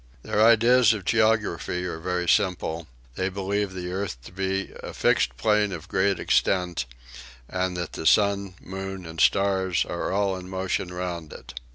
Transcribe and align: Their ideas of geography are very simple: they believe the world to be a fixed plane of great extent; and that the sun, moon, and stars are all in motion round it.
Their 0.23 0.43
ideas 0.43 0.93
of 0.93 1.05
geography 1.05 1.85
are 1.85 1.99
very 1.99 2.27
simple: 2.27 2.87
they 3.13 3.29
believe 3.29 3.71
the 3.73 3.87
world 3.87 4.15
to 4.25 4.31
be 4.31 4.73
a 4.81 4.95
fixed 4.95 5.37
plane 5.37 5.71
of 5.71 5.87
great 5.87 6.19
extent; 6.19 6.87
and 7.47 7.77
that 7.77 7.93
the 7.93 8.07
sun, 8.07 8.55
moon, 8.59 9.05
and 9.05 9.21
stars 9.21 9.85
are 9.85 10.11
all 10.11 10.35
in 10.37 10.49
motion 10.49 10.91
round 10.91 11.31
it. 11.33 11.53